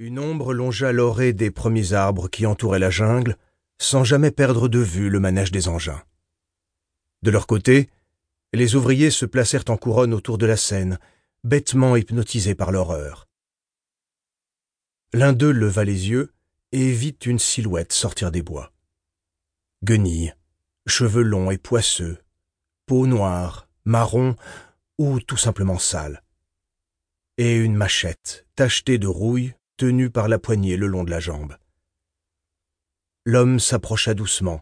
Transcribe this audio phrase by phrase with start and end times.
[0.00, 3.36] Une ombre longea l'orée des premiers arbres qui entouraient la jungle,
[3.78, 6.04] sans jamais perdre de vue le manège des engins.
[7.22, 7.90] De leur côté,
[8.52, 11.00] les ouvriers se placèrent en couronne autour de la scène,
[11.42, 13.26] bêtement hypnotisés par l'horreur.
[15.12, 16.32] L'un d'eux leva les yeux
[16.70, 18.72] et vit une silhouette sortir des bois.
[19.82, 20.32] Guenille,
[20.86, 22.18] cheveux longs et poisseux,
[22.86, 24.36] peau noire, marron
[24.96, 26.22] ou tout simplement sale.
[27.36, 31.56] Et une machette, tachetée de rouille, tenue par la poignée le long de la jambe.
[33.24, 34.60] L'homme s'approcha doucement,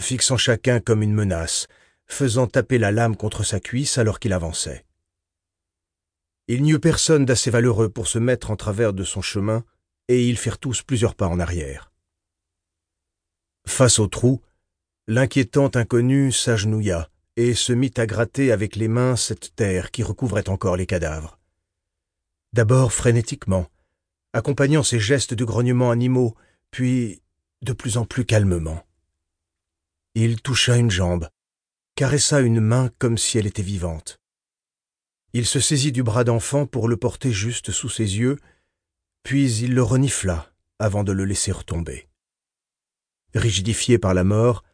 [0.00, 1.68] fixant chacun comme une menace,
[2.06, 4.84] faisant taper la lame contre sa cuisse alors qu'il avançait.
[6.48, 9.64] Il n'y eut personne d'assez valeureux pour se mettre en travers de son chemin,
[10.08, 11.92] et ils firent tous plusieurs pas en arrière.
[13.66, 14.40] Face au trou,
[15.06, 20.48] l'inquiétant inconnu s'agenouilla et se mit à gratter avec les mains cette terre qui recouvrait
[20.48, 21.38] encore les cadavres.
[22.54, 23.68] D'abord frénétiquement,
[24.32, 26.34] accompagnant ses gestes de grognements animaux,
[26.70, 27.22] puis
[27.62, 28.84] de plus en plus calmement.
[30.14, 31.28] Il toucha une jambe,
[31.94, 34.20] caressa une main comme si elle était vivante.
[35.32, 38.38] Il se saisit du bras d'enfant pour le porter juste sous ses yeux,
[39.22, 42.08] puis il le renifla avant de le laisser retomber.
[43.34, 44.64] Rigidifié par la mort,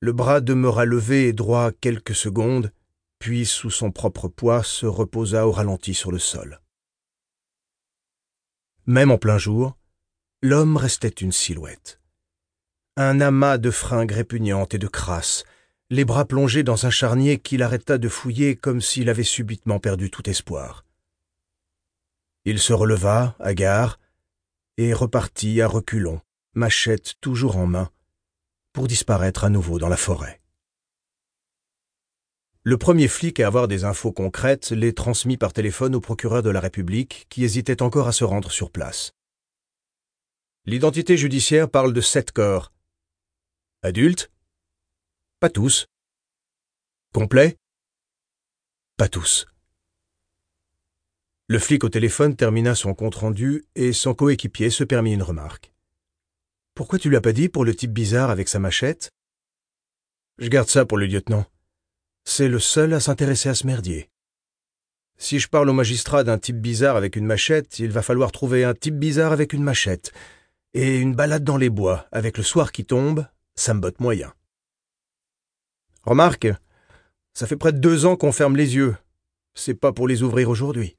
[0.00, 2.72] le bras demeura levé et droit quelques secondes,
[3.18, 6.61] puis sous son propre poids se reposa au ralenti sur le sol.
[8.86, 9.76] Même en plein jour,
[10.42, 12.00] l'homme restait une silhouette.
[12.96, 15.44] Un amas de fringues répugnantes et de crasses,
[15.88, 20.10] les bras plongés dans un charnier qu'il arrêta de fouiller comme s'il avait subitement perdu
[20.10, 20.84] tout espoir.
[22.44, 24.00] Il se releva, hagard,
[24.78, 26.20] et repartit à reculons,
[26.54, 27.90] machette toujours en main,
[28.72, 30.41] pour disparaître à nouveau dans la forêt.
[32.64, 36.50] Le premier flic à avoir des infos concrètes les transmit par téléphone au procureur de
[36.50, 39.10] la République, qui hésitait encore à se rendre sur place.
[40.64, 42.72] L'identité judiciaire parle de sept corps.
[43.82, 44.30] Adultes?
[45.40, 45.88] Pas tous.
[47.12, 47.56] Complet?
[48.96, 49.46] Pas tous.
[51.48, 55.72] Le flic au téléphone termina son compte-rendu et son coéquipier se permit une remarque.
[56.74, 59.10] Pourquoi tu l'as pas dit pour le type bizarre avec sa machette?
[60.38, 61.44] Je garde ça pour le lieutenant.
[62.24, 64.08] C'est le seul à s'intéresser à ce merdier.
[65.18, 68.64] Si je parle au magistrat d'un type bizarre avec une machette, il va falloir trouver
[68.64, 70.12] un type bizarre avec une machette.
[70.74, 74.32] Et une balade dans les bois, avec le soir qui tombe, ça me botte moyen.
[76.04, 76.48] Remarque,
[77.34, 78.96] ça fait près de deux ans qu'on ferme les yeux.
[79.54, 80.96] C'est pas pour les ouvrir aujourd'hui.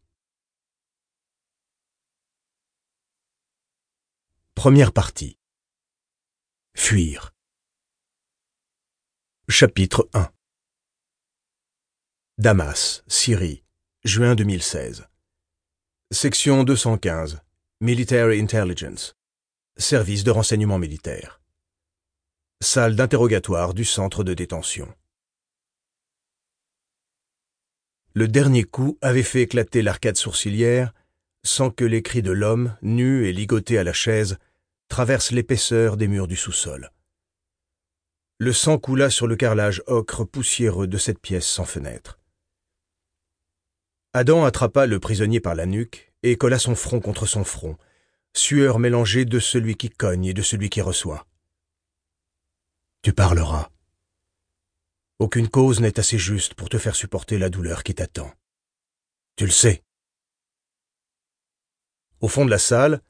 [4.56, 5.38] Première partie.
[6.75, 7.33] Fuir.
[9.50, 10.32] Chapitre 1
[12.43, 13.63] Damas, Syrie,
[14.03, 15.07] juin 2016.
[16.11, 17.39] Section 215.
[17.79, 19.15] Military Intelligence.
[19.77, 21.39] Service de renseignement militaire
[22.61, 24.93] salle d'interrogatoire du centre de détention.
[28.13, 30.93] Le dernier coup avait fait éclater l'arcade sourcilière
[31.45, 34.37] sans que les cris de l'homme, nu et ligoté à la chaise,
[34.89, 36.91] traversent l'épaisseur des murs du sous-sol.
[38.37, 42.19] Le sang coula sur le carrelage ocre poussiéreux de cette pièce sans fenêtre.
[44.13, 47.78] Adam attrapa le prisonnier par la nuque et colla son front contre son front,
[48.34, 51.25] sueur mélangée de celui qui cogne et de celui qui reçoit
[53.03, 53.69] tu parleras.
[55.19, 58.31] Aucune cause n'est assez juste pour te faire supporter la douleur qui t'attend.
[59.35, 59.84] Tu le sais.
[62.22, 63.01] Au fond de la salle,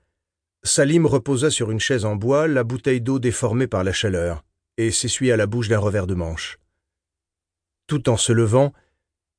[0.64, 4.44] Salim reposa sur une chaise en bois la bouteille d'eau déformée par la chaleur
[4.78, 6.58] et s'essuya la bouche d'un revers de manche.
[7.86, 8.74] Tout en se levant,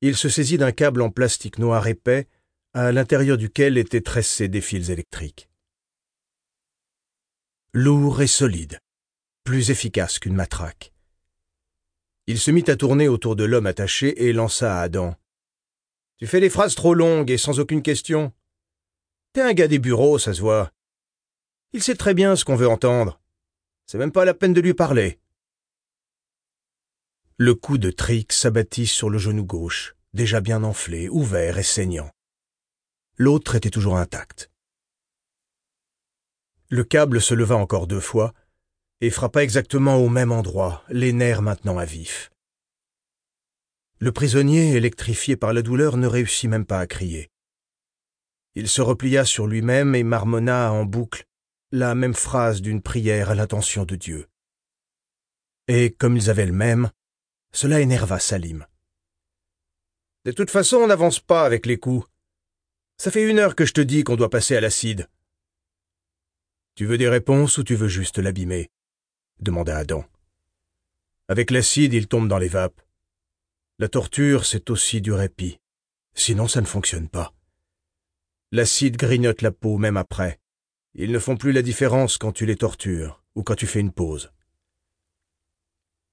[0.07, 2.27] il se saisit d'un câble en plastique noir épais
[2.73, 5.49] à l'intérieur duquel étaient tressés des fils électriques.
[7.73, 8.79] Lourd et solide,
[9.43, 10.93] plus efficace qu'une matraque.
[12.27, 15.15] Il se mit à tourner autour de l'homme attaché et lança à Adam.
[16.17, 18.31] Tu fais des phrases trop longues et sans aucune question.
[19.33, 20.71] T'es un gars des bureaux, ça se voit.
[21.73, 23.19] Il sait très bien ce qu'on veut entendre.
[23.87, 25.19] C'est même pas la peine de lui parler.
[27.37, 32.09] Le coup de trick s'abattit sur le genou gauche, déjà bien enflé, ouvert et saignant.
[33.17, 34.49] L'autre était toujours intact.
[36.69, 38.33] Le câble se leva encore deux fois,
[39.01, 42.31] et frappa exactement au même endroit, les nerfs maintenant à vif.
[43.99, 47.29] Le prisonnier, électrifié par la douleur, ne réussit même pas à crier.
[48.55, 51.25] Il se replia sur lui-même et marmonna en boucle
[51.73, 54.29] la même phrase d'une prière à l'intention de Dieu.
[55.67, 56.91] Et comme ils avaient le même,
[57.55, 58.67] cela énerva Salim.
[60.25, 62.05] De toute façon, on n'avance pas avec les coups.
[62.97, 65.09] Ça fait une heure que je te dis qu'on doit passer à l'acide.
[66.75, 68.69] Tu veux des réponses ou tu veux juste l'abîmer?
[69.39, 70.03] demanda Adam.
[71.29, 72.81] Avec l'acide, il tombe dans les vapes.
[73.79, 75.59] La torture, c'est aussi du répit.
[76.13, 77.33] Sinon, ça ne fonctionne pas.
[78.51, 80.41] L'acide grignote la peau même après.
[80.93, 83.93] Ils ne font plus la différence quand tu les tortures ou quand tu fais une
[83.93, 84.31] pause.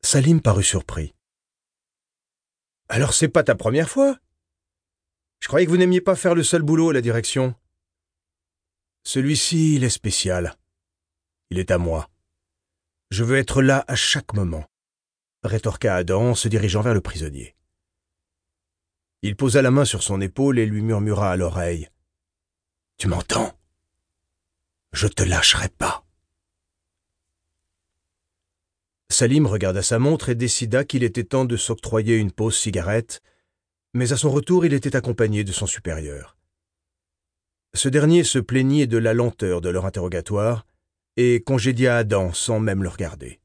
[0.02, 1.14] Salim parut surpris.
[2.88, 4.19] Alors c'est pas ta première fois?
[5.40, 7.55] Je croyais que vous n'aimiez pas faire le seul boulot à la direction.
[9.02, 10.56] Celui-ci, il est spécial.
[11.50, 12.08] Il est à moi.
[13.11, 14.64] Je veux être là à chaque moment,
[15.43, 17.56] rétorqua Adam en se dirigeant vers le prisonnier.
[19.23, 21.88] Il posa la main sur son épaule et lui murmura à l'oreille.
[22.96, 23.52] Tu m'entends?
[24.93, 26.01] Je te lâcherai pas.
[29.12, 33.22] Salim regarda sa montre et décida qu'il était temps de s'octroyer une pause cigarette,
[33.94, 36.36] mais à son retour il était accompagné de son supérieur.
[37.74, 40.66] Ce dernier se plaignit de la lenteur de leur interrogatoire
[41.16, 43.40] et congédia Adam sans même le regarder.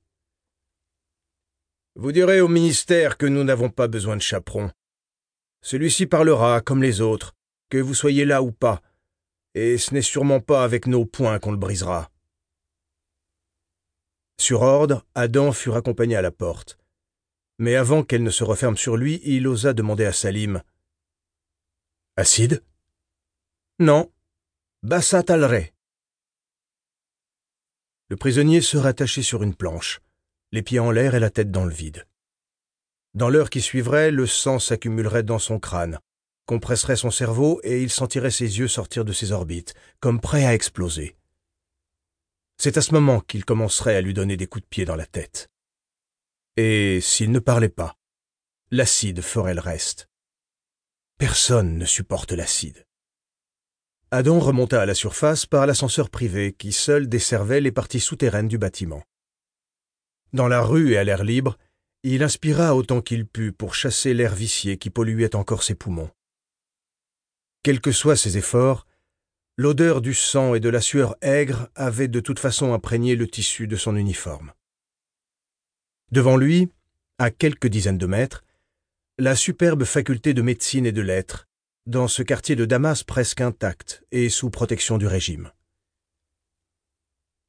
[1.95, 4.71] Vous direz au ministère que nous n'avons pas besoin de chaperon.
[5.61, 7.33] Celui-ci parlera comme les autres,
[7.69, 8.81] que vous soyez là ou pas,
[9.53, 12.09] et ce n'est sûrement pas avec nos poings qu'on le brisera.
[14.39, 16.78] Sur ordre, Adam fut raccompagné à la porte.
[17.57, 20.62] Mais avant qu'elle ne se referme sur lui, il osa demander à Salim.
[22.16, 22.63] Acide?
[23.80, 24.12] Non.
[24.84, 25.72] Bassat al
[28.10, 30.01] Le prisonnier se rattachait sur une planche,
[30.51, 32.07] les pieds en l'air et la tête dans le vide.
[33.16, 36.00] Dans l'heure qui suivrait, le sang s'accumulerait dans son crâne,
[36.45, 40.54] compresserait son cerveau et il sentirait ses yeux sortir de ses orbites, comme prêts à
[40.54, 41.16] exploser.
[42.57, 45.06] C'est à ce moment qu'il commencerait à lui donner des coups de pied dans la
[45.06, 45.50] tête.
[46.56, 47.95] Et s'il ne parlait pas,
[48.71, 50.09] l'acide ferait le reste.
[51.19, 52.86] Personne ne supporte l'acide.
[54.09, 58.57] Adam remonta à la surface par l'ascenseur privé qui seul desservait les parties souterraines du
[58.57, 59.03] bâtiment.
[60.33, 61.57] Dans la rue et à l'air libre,
[62.03, 66.10] il inspira autant qu'il put pour chasser l'air vicié qui polluait encore ses poumons.
[67.63, 68.87] Quels que soient ses efforts,
[69.59, 73.65] L'odeur du sang et de la sueur aigre avait de toute façon imprégné le tissu
[73.65, 74.54] de son uniforme.
[76.12, 76.69] Devant lui,
[77.18, 78.45] à quelques dizaines de mètres,
[79.18, 81.48] la superbe faculté de médecine et de lettres,
[81.88, 85.51] dans ce quartier de Damas presque intact et sous protection du régime.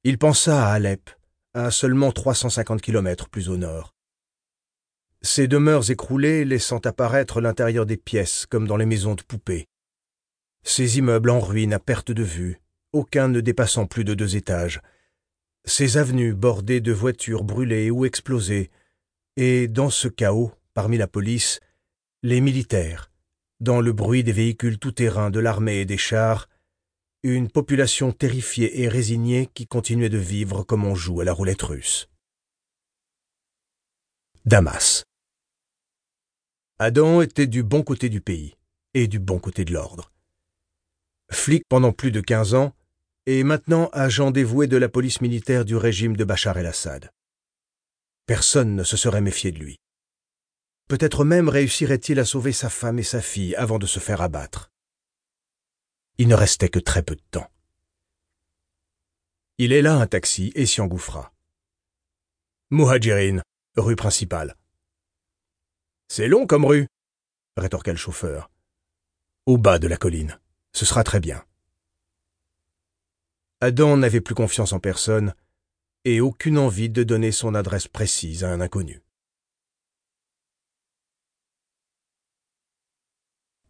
[0.02, 1.10] Il pensa à Alep,
[1.52, 3.94] à seulement 350 kilomètres plus au nord.
[5.20, 9.68] Ces demeures écroulées laissant apparaître l'intérieur des pièces comme dans les maisons de poupées,
[10.62, 12.60] ces immeubles en ruine à perte de vue,
[12.92, 14.80] aucun ne dépassant plus de deux étages,
[15.64, 18.70] ces avenues bordées de voitures brûlées ou explosées,
[19.36, 21.60] et dans ce chaos, parmi la police,
[22.22, 23.10] les militaires,
[23.60, 26.48] dans le bruit des véhicules tout-terrain de l'armée et des chars,
[27.22, 31.62] une population terrifiée et résignée qui continuait de vivre comme on joue à la roulette
[31.62, 32.08] russe.
[34.44, 35.04] Damas.
[36.78, 38.56] Adam était du bon côté du pays
[38.94, 40.12] et du bon côté de l'ordre
[41.30, 42.74] flic pendant plus de quinze ans,
[43.26, 47.10] et maintenant agent dévoué de la police militaire du régime de Bachar el-Assad.
[48.26, 49.78] Personne ne se serait méfié de lui.
[50.88, 54.70] Peut-être même réussirait-il à sauver sa femme et sa fille avant de se faire abattre.
[56.16, 57.50] Il ne restait que très peu de temps.
[59.58, 61.32] Il là un taxi et s'y engouffra.
[62.70, 63.42] Muhajirin,
[63.76, 64.56] rue principale.
[66.08, 66.86] C'est long comme rue,
[67.56, 68.50] rétorqua le chauffeur.
[69.46, 70.38] Au bas de la colline.
[70.78, 71.44] Ce sera très bien.
[73.60, 75.34] Adam n'avait plus confiance en personne
[76.04, 79.02] et aucune envie de donner son adresse précise à un inconnu.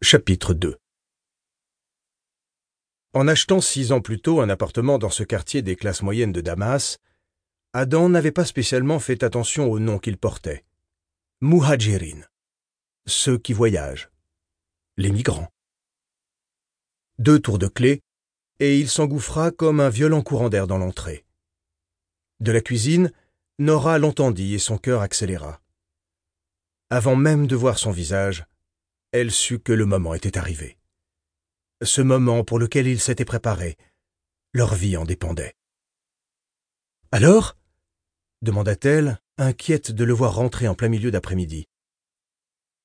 [0.03, 0.77] Chapitre 2
[3.13, 6.41] En achetant six ans plus tôt un appartement dans ce quartier des classes moyennes de
[6.41, 6.99] Damas,
[7.73, 10.63] Adam n'avait pas spécialement fait attention au nom qu'il portait.
[11.41, 12.21] Muhajirin,
[13.07, 14.11] ceux qui voyagent,
[14.97, 15.51] les migrants
[17.19, 18.01] deux tours de clé,
[18.59, 21.25] et il s'engouffra comme un violent courant d'air dans l'entrée.
[22.39, 23.11] De la cuisine,
[23.59, 25.61] Nora l'entendit et son cœur accéléra.
[26.89, 28.45] Avant même de voir son visage,
[29.11, 30.77] elle sut que le moment était arrivé.
[31.83, 33.77] Ce moment pour lequel il s'était préparé,
[34.53, 35.55] leur vie en dépendait.
[37.11, 37.57] Alors?
[38.41, 41.67] demanda-t-elle, inquiète de le voir rentrer en plein milieu d'après-midi.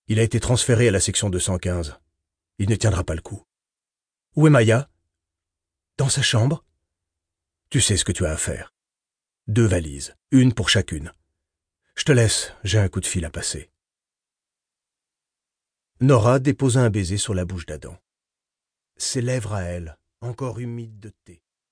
[0.08, 1.98] Il a été transféré à la section 215.
[2.58, 3.44] Il ne tiendra pas le coup.
[4.36, 4.90] Où est Maya?
[5.96, 6.64] Dans sa chambre?
[7.70, 8.74] Tu sais ce que tu as à faire.
[9.46, 11.12] Deux valises, une pour chacune.
[11.94, 13.70] Je te laisse, j'ai un coup de fil à passer.
[16.00, 17.96] Nora déposa un baiser sur la bouche d'Adam.
[18.96, 21.43] Ses lèvres à elle, encore humides de thé.